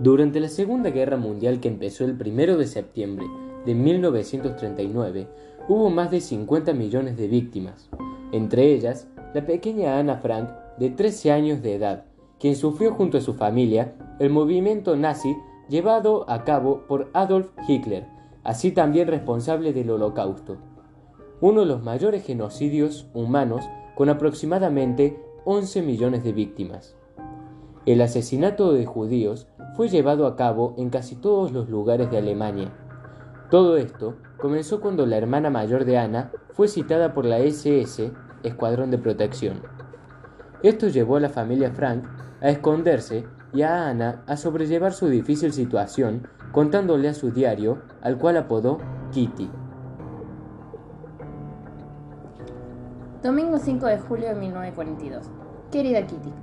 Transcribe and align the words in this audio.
Durante 0.00 0.40
la 0.40 0.48
Segunda 0.48 0.88
Guerra 0.88 1.18
Mundial 1.18 1.60
que 1.60 1.68
empezó 1.68 2.06
el 2.06 2.12
1 2.12 2.56
de 2.56 2.66
septiembre 2.66 3.26
de 3.66 3.74
1939, 3.74 5.28
hubo 5.68 5.90
más 5.90 6.10
de 6.10 6.22
50 6.22 6.72
millones 6.72 7.18
de 7.18 7.28
víctimas, 7.28 7.90
entre 8.32 8.72
ellas 8.72 9.08
la 9.34 9.44
pequeña 9.44 9.98
Anna 9.98 10.16
Frank, 10.16 10.48
de 10.78 10.88
13 10.88 11.32
años 11.32 11.60
de 11.60 11.74
edad, 11.74 12.06
quien 12.38 12.56
sufrió 12.56 12.94
junto 12.94 13.18
a 13.18 13.20
su 13.20 13.34
familia 13.34 13.92
el 14.20 14.30
movimiento 14.30 14.96
nazi 14.96 15.36
llevado 15.68 16.24
a 16.30 16.44
cabo 16.44 16.86
por 16.88 17.10
Adolf 17.12 17.50
Hitler, 17.68 18.06
así 18.42 18.72
también 18.72 19.06
responsable 19.06 19.74
del 19.74 19.90
Holocausto, 19.90 20.56
uno 21.42 21.60
de 21.60 21.66
los 21.66 21.82
mayores 21.82 22.24
genocidios 22.24 23.06
humanos 23.12 23.68
con 23.94 24.08
aproximadamente 24.08 25.20
11 25.44 25.82
millones 25.82 26.24
de 26.24 26.32
víctimas. 26.32 26.96
El 27.84 28.00
asesinato 28.00 28.72
de 28.72 28.86
judíos 28.86 29.46
fue 29.80 29.88
llevado 29.88 30.26
a 30.26 30.36
cabo 30.36 30.74
en 30.76 30.90
casi 30.90 31.16
todos 31.16 31.52
los 31.52 31.70
lugares 31.70 32.10
de 32.10 32.18
Alemania. 32.18 32.70
Todo 33.48 33.78
esto 33.78 34.16
comenzó 34.36 34.78
cuando 34.78 35.06
la 35.06 35.16
hermana 35.16 35.48
mayor 35.48 35.86
de 35.86 35.96
Ana 35.96 36.32
fue 36.50 36.68
citada 36.68 37.14
por 37.14 37.24
la 37.24 37.38
SS, 37.38 38.12
Escuadrón 38.42 38.90
de 38.90 38.98
Protección. 38.98 39.62
Esto 40.62 40.88
llevó 40.88 41.16
a 41.16 41.20
la 41.20 41.30
familia 41.30 41.70
Frank 41.70 42.04
a 42.42 42.50
esconderse 42.50 43.24
y 43.54 43.62
a 43.62 43.88
Ana 43.88 44.22
a 44.26 44.36
sobrellevar 44.36 44.92
su 44.92 45.08
difícil 45.08 45.50
situación 45.50 46.28
contándole 46.52 47.08
a 47.08 47.14
su 47.14 47.30
diario, 47.30 47.78
al 48.02 48.18
cual 48.18 48.36
apodó 48.36 48.76
Kitty. 49.12 49.50
Domingo 53.22 53.56
5 53.56 53.86
de 53.86 53.98
julio 53.98 54.28
de 54.28 54.34
1942. 54.34 55.30
Querida 55.72 56.06
Kitty, 56.06 56.34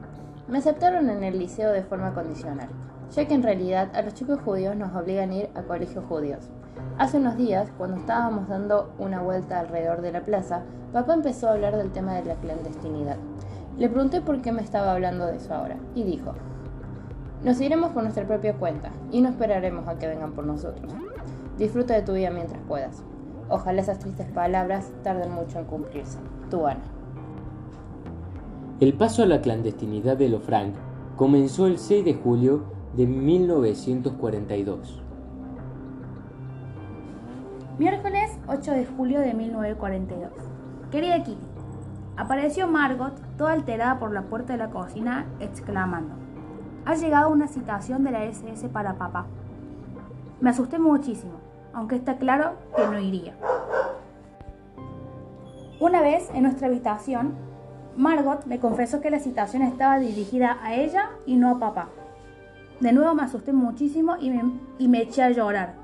me 0.47 0.57
aceptaron 0.57 1.11
en 1.11 1.23
el 1.23 1.37
liceo 1.37 1.71
de 1.71 1.83
forma 1.83 2.15
condicional, 2.15 2.69
ya 3.11 3.27
que 3.27 3.33
en 3.33 3.43
realidad 3.43 3.89
a 3.95 4.01
los 4.01 4.13
chicos 4.13 4.39
judíos 4.41 4.75
nos 4.75 4.95
obligan 4.95 5.31
a 5.31 5.35
ir 5.35 5.49
a 5.55 5.63
colegios 5.63 6.05
judíos. 6.05 6.49
Hace 6.97 7.17
unos 7.17 7.37
días, 7.37 7.71
cuando 7.77 7.97
estábamos 7.97 8.47
dando 8.47 8.91
una 8.99 9.21
vuelta 9.21 9.59
alrededor 9.59 10.01
de 10.01 10.11
la 10.11 10.21
plaza, 10.21 10.63
papá 10.93 11.13
empezó 11.13 11.47
a 11.47 11.53
hablar 11.53 11.77
del 11.77 11.91
tema 11.91 12.13
de 12.15 12.25
la 12.25 12.35
clandestinidad. 12.35 13.17
Le 13.77 13.89
pregunté 13.89 14.21
por 14.21 14.41
qué 14.41 14.51
me 14.51 14.61
estaba 14.61 14.93
hablando 14.93 15.25
de 15.27 15.37
eso 15.37 15.53
ahora, 15.53 15.77
y 15.95 16.03
dijo, 16.03 16.33
nos 17.43 17.61
iremos 17.61 17.91
por 17.91 18.01
nuestra 18.01 18.25
propia 18.25 18.55
cuenta 18.55 18.89
y 19.11 19.21
no 19.21 19.29
esperaremos 19.29 19.87
a 19.87 19.99
que 19.99 20.07
vengan 20.07 20.33
por 20.33 20.45
nosotros. 20.45 20.91
Disfruta 21.57 21.93
de 21.93 22.01
tu 22.01 22.13
vida 22.13 22.31
mientras 22.31 22.59
puedas. 22.67 23.03
Ojalá 23.49 23.81
esas 23.81 23.99
tristes 23.99 24.27
palabras 24.31 24.91
tarden 25.03 25.31
mucho 25.31 25.59
en 25.59 25.65
cumplirse. 25.65 26.17
Tu 26.49 26.65
Ana. 26.65 26.81
El 28.79 28.93
paso 28.93 29.23
a 29.23 29.27
la 29.27 29.41
clandestinidad 29.41 30.17
de 30.17 30.29
Lofranc 30.29 30.75
comenzó 31.15 31.67
el 31.67 31.77
6 31.77 32.05
de 32.05 32.13
julio 32.15 32.76
de 32.95 33.05
1942. 33.05 35.01
Miércoles 37.77 38.31
8 38.47 38.71
de 38.71 38.85
julio 38.85 39.19
de 39.19 39.33
1942. 39.33 40.31
Querida 40.89 41.23
Kitty, 41.23 41.37
apareció 42.15 42.67
Margot 42.67 43.13
toda 43.37 43.53
alterada 43.53 43.99
por 43.99 44.11
la 44.13 44.23
puerta 44.23 44.53
de 44.53 44.59
la 44.59 44.69
cocina 44.69 45.27
exclamando, 45.39 46.15
ha 46.85 46.95
llegado 46.95 47.29
una 47.29 47.47
citación 47.47 48.03
de 48.03 48.11
la 48.11 48.23
SS 48.23 48.69
para 48.69 48.95
papá. 48.95 49.25
Me 50.39 50.49
asusté 50.49 50.79
muchísimo, 50.79 51.33
aunque 51.73 51.95
está 51.95 52.17
claro 52.17 52.53
que 52.75 52.87
no 52.87 52.99
iría. 52.99 53.35
Una 55.79 56.01
vez 56.01 56.29
en 56.33 56.43
nuestra 56.43 56.67
habitación, 56.67 57.35
Margot 57.95 58.45
me 58.45 58.59
confesó 58.59 59.01
que 59.01 59.11
la 59.11 59.19
citación 59.19 59.61
estaba 59.61 59.99
dirigida 59.99 60.57
a 60.63 60.73
ella 60.73 61.09
y 61.25 61.35
no 61.35 61.49
a 61.49 61.59
papá. 61.59 61.89
De 62.79 62.91
nuevo 62.91 63.15
me 63.15 63.23
asusté 63.23 63.53
muchísimo 63.53 64.17
y 64.19 64.29
me, 64.29 64.43
y 64.77 64.87
me 64.87 65.01
eché 65.01 65.23
a 65.23 65.31
llorar. 65.31 65.75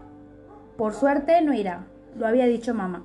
Por 0.78 0.94
suerte 0.94 1.42
no 1.42 1.54
irá, 1.54 1.88
lo 2.16 2.28
había 2.28 2.46
dicho 2.46 2.74
mamá. 2.74 3.04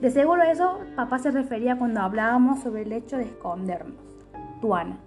De 0.00 0.10
seguro 0.10 0.42
eso 0.42 0.80
papá 0.94 1.18
se 1.18 1.30
refería 1.30 1.78
cuando 1.78 2.00
hablábamos 2.00 2.60
sobre 2.60 2.82
el 2.82 2.92
hecho 2.92 3.16
de 3.16 3.24
escondernos. 3.24 3.96
Tuana. 4.60 4.98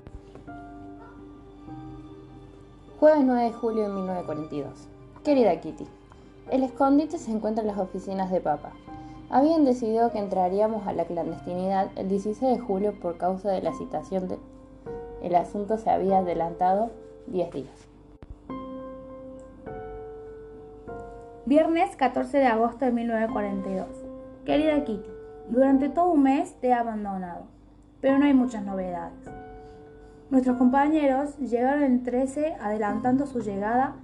Jueves 3.00 3.24
9 3.24 3.44
de 3.44 3.54
julio 3.54 3.84
de 3.84 3.90
1942. 3.90 4.88
Querida 5.24 5.62
Kitty, 5.62 5.86
el 6.50 6.64
escondite 6.64 7.20
se 7.20 7.32
encuentra 7.32 7.62
en 7.62 7.68
las 7.68 7.78
oficinas 7.78 8.32
de 8.32 8.42
Papa. 8.42 8.72
Habían 9.30 9.66
decidido 9.66 10.12
que 10.12 10.18
entraríamos 10.18 10.88
a 10.88 10.94
la 10.94 11.06
clandestinidad 11.06 11.92
el 11.96 12.10
16 12.10 12.58
de 12.58 12.60
julio 12.60 12.94
por 13.00 13.18
causa 13.18 13.52
de 13.52 13.62
la 13.62 13.74
citación 13.74 14.28
de... 14.28 14.40
El 15.22 15.36
asunto 15.36 15.78
se 15.78 15.92
había 15.92 16.20
adelantado 16.20 16.90
10 17.28 17.52
días. 17.52 17.89
Viernes 21.46 21.96
14 21.96 22.38
de 22.38 22.48
agosto 22.48 22.86
de 22.86 22.92
1942. 22.92 23.88
Querida 24.46 24.84
Kitty, 24.84 25.10
durante 25.50 25.90
todo 25.90 26.12
un 26.12 26.24
mes 26.24 26.54
te 26.60 26.68
he 26.68 26.74
abandonado, 26.74 27.46
pero 28.02 28.20
no 28.20 28.26
hay 28.26 28.34
muchas 28.34 28.64
novedades. 28.64 29.18
Nuestros 30.30 30.58
compañeros 30.58 31.38
llegaron 31.38 31.84
el 31.84 32.04
13 32.04 32.56
adelantando 32.62 33.26
su 33.26 33.40
llegada, 33.40 33.96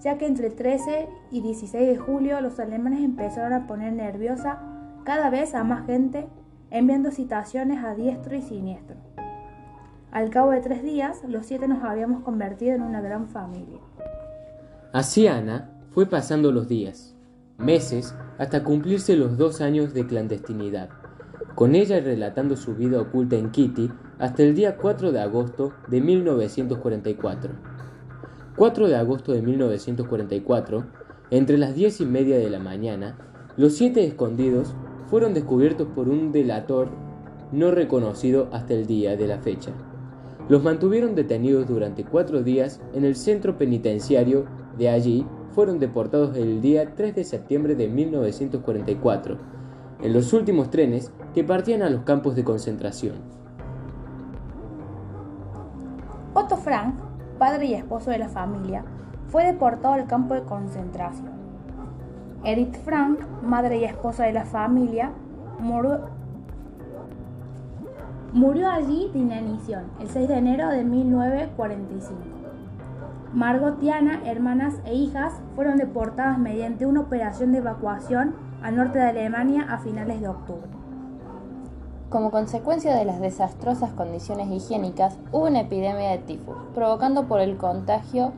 ya 0.00 0.18
que 0.18 0.26
entre 0.26 0.48
el 0.48 0.54
13 0.54 1.08
y 1.30 1.40
16 1.40 1.88
de 1.88 1.96
julio 1.96 2.40
los 2.40 2.58
alemanes 2.58 3.02
empezaron 3.02 3.52
a 3.52 3.66
poner 3.66 3.92
nerviosa 3.92 4.58
cada 5.04 5.30
vez 5.30 5.54
a 5.54 5.64
más 5.64 5.86
gente 5.86 6.26
enviando 6.70 7.12
citaciones 7.12 7.82
a 7.84 7.94
diestro 7.94 8.36
y 8.36 8.42
siniestro. 8.42 8.96
Al 10.10 10.28
cabo 10.30 10.50
de 10.50 10.60
tres 10.60 10.82
días, 10.82 11.22
los 11.26 11.46
siete 11.46 11.68
nos 11.68 11.84
habíamos 11.84 12.22
convertido 12.24 12.74
en 12.74 12.82
una 12.82 13.00
gran 13.00 13.28
familia. 13.28 13.78
Así 14.92 15.28
Ana 15.28 15.69
fue 15.92 16.06
pasando 16.06 16.52
los 16.52 16.68
días, 16.68 17.16
meses, 17.58 18.14
hasta 18.38 18.62
cumplirse 18.62 19.16
los 19.16 19.36
dos 19.36 19.60
años 19.60 19.92
de 19.92 20.06
clandestinidad, 20.06 20.90
con 21.54 21.74
ella 21.74 22.00
relatando 22.00 22.56
su 22.56 22.74
vida 22.74 23.00
oculta 23.00 23.36
en 23.36 23.50
Kitty 23.50 23.90
hasta 24.18 24.42
el 24.42 24.54
día 24.54 24.76
4 24.76 25.12
de 25.12 25.20
agosto 25.20 25.72
de 25.88 26.00
1944. 26.00 27.52
4 28.56 28.88
de 28.88 28.96
agosto 28.96 29.32
de 29.32 29.42
1944, 29.42 30.84
entre 31.30 31.58
las 31.58 31.74
diez 31.74 32.00
y 32.00 32.06
media 32.06 32.38
de 32.38 32.50
la 32.50 32.58
mañana, 32.58 33.18
los 33.56 33.74
siete 33.74 34.04
escondidos 34.04 34.74
fueron 35.06 35.34
descubiertos 35.34 35.88
por 35.88 36.08
un 36.08 36.30
delator 36.32 36.88
no 37.52 37.72
reconocido 37.72 38.48
hasta 38.52 38.74
el 38.74 38.86
día 38.86 39.16
de 39.16 39.26
la 39.26 39.38
fecha. 39.38 39.72
Los 40.48 40.62
mantuvieron 40.62 41.14
detenidos 41.14 41.68
durante 41.68 42.04
cuatro 42.04 42.42
días 42.42 42.80
en 42.92 43.04
el 43.04 43.16
centro 43.16 43.58
penitenciario. 43.58 44.46
De 44.78 44.88
allí 44.88 45.26
fueron 45.52 45.78
deportados 45.78 46.36
el 46.36 46.60
día 46.60 46.94
3 46.94 47.14
de 47.14 47.24
septiembre 47.24 47.74
de 47.74 47.88
1944, 47.88 49.36
en 50.02 50.12
los 50.12 50.32
últimos 50.32 50.70
trenes 50.70 51.12
que 51.34 51.44
partían 51.44 51.82
a 51.82 51.90
los 51.90 52.02
campos 52.02 52.34
de 52.36 52.44
concentración. 52.44 53.16
Otto 56.34 56.56
Frank, 56.56 56.94
padre 57.38 57.66
y 57.66 57.74
esposo 57.74 58.10
de 58.10 58.18
la 58.18 58.28
familia, 58.28 58.84
fue 59.28 59.44
deportado 59.44 59.94
al 59.94 60.06
campo 60.06 60.34
de 60.34 60.42
concentración. 60.42 61.30
Edith 62.44 62.76
Frank, 62.84 63.20
madre 63.42 63.78
y 63.78 63.84
esposa 63.84 64.24
de 64.24 64.32
la 64.32 64.44
familia, 64.44 65.12
murió, 68.32 68.70
allí 68.70 69.10
de 69.12 69.18
inanición 69.18 69.84
el 70.00 70.08
6 70.08 70.28
de 70.28 70.34
enero 70.38 70.68
de 70.68 70.84
1945. 70.84 72.39
Margot 73.32 73.80
y 73.80 73.90
Ana, 73.90 74.22
hermanas 74.24 74.74
e 74.84 74.94
hijas, 74.94 75.34
fueron 75.54 75.76
deportadas 75.76 76.36
mediante 76.38 76.84
una 76.84 77.00
operación 77.00 77.52
de 77.52 77.58
evacuación 77.58 78.34
al 78.60 78.74
norte 78.74 78.98
de 78.98 79.08
Alemania 79.08 79.66
a 79.70 79.78
finales 79.78 80.20
de 80.20 80.28
octubre. 80.28 80.68
Como 82.08 82.32
consecuencia 82.32 82.92
de 82.96 83.04
las 83.04 83.20
desastrosas 83.20 83.92
condiciones 83.92 84.50
higiénicas, 84.50 85.16
hubo 85.30 85.46
una 85.46 85.60
epidemia 85.60 86.10
de 86.10 86.18
tifus, 86.18 86.56
provocando 86.74 87.28
por 87.28 87.40
el 87.40 87.56
contagio 87.56 88.32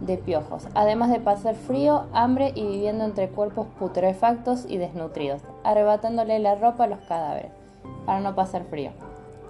de 0.00 0.18
piojos, 0.18 0.66
además 0.74 1.10
de 1.10 1.20
pasar 1.20 1.54
frío, 1.54 2.06
hambre 2.12 2.50
y 2.56 2.66
viviendo 2.66 3.04
entre 3.04 3.28
cuerpos 3.28 3.68
putrefactos 3.78 4.66
y 4.68 4.78
desnutridos, 4.78 5.42
arrebatándole 5.62 6.40
la 6.40 6.56
ropa 6.56 6.84
a 6.84 6.88
los 6.88 6.98
cadáveres, 7.02 7.52
para 8.04 8.18
no 8.18 8.34
pasar 8.34 8.64
frío. 8.64 8.90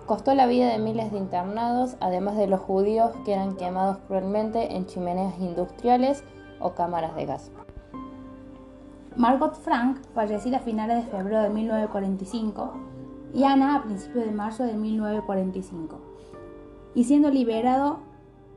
Costó 0.06 0.35
la 0.35 0.45
vida 0.45 0.69
de 0.69 0.79
miles 0.79 1.12
de 1.12 1.19
internados, 1.19 1.97
además 1.99 2.37
de 2.37 2.47
los 2.47 2.61
judíos 2.61 3.12
que 3.25 3.33
eran 3.33 3.56
quemados 3.56 3.97
cruelmente 4.06 4.77
en 4.77 4.85
chimeneas 4.85 5.39
industriales 5.41 6.23
o 6.61 6.75
cámaras 6.75 7.17
de 7.17 7.25
gas. 7.25 7.51
Margot 9.17 9.55
Frank 9.55 9.99
falleció 10.15 10.55
a 10.55 10.59
finales 10.59 11.05
de 11.05 11.11
febrero 11.11 11.43
de 11.43 11.49
1945 11.49 12.73
y 13.33 13.45
Ana 13.45 13.77
a 13.77 13.83
principios 13.85 14.27
de 14.27 14.33
marzo 14.33 14.65
de 14.65 14.75
1945, 14.75 15.99
y 16.95 17.05
siendo 17.05 17.31
liberado 17.31 18.01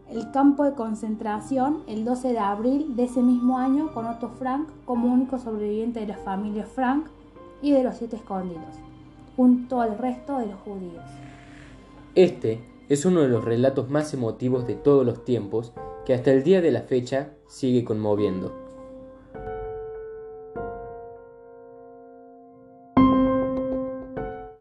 el 0.09 0.31
campo 0.31 0.65
de 0.65 0.73
concentración 0.73 1.83
el 1.87 2.03
12 2.03 2.33
de 2.33 2.39
abril 2.39 2.95
de 2.97 3.05
ese 3.05 3.21
mismo 3.21 3.57
año 3.57 3.93
con 3.93 4.05
Otto 4.05 4.29
Frank 4.29 4.67
como 4.85 5.13
único 5.13 5.37
sobreviviente 5.37 6.01
de 6.01 6.07
la 6.07 6.17
familia 6.17 6.65
Frank 6.65 7.05
y 7.61 7.71
de 7.71 7.83
los 7.83 7.95
siete 7.95 8.17
escondidos, 8.17 8.75
junto 9.37 9.79
al 9.79 9.97
resto 9.97 10.39
de 10.39 10.47
los 10.47 10.59
judíos. 10.61 11.05
Este 12.17 12.61
es 12.89 13.05
uno 13.05 13.21
de 13.21 13.27
los 13.27 13.45
relatos 13.45 13.91
más 13.91 14.11
emotivos 14.11 14.65
de 14.65 14.73
todos 14.73 15.05
los 15.05 15.23
tiempos 15.23 15.71
que 16.03 16.15
hasta 16.15 16.31
el 16.31 16.41
día 16.41 16.61
de 16.61 16.71
la 16.71 16.81
fecha 16.81 17.35
sigue 17.45 17.83
conmoviendo. 17.83 18.66